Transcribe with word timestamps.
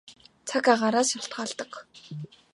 Цаг 0.47 0.65
агаараас 0.73 1.09
шалтгаалдаг. 1.11 1.71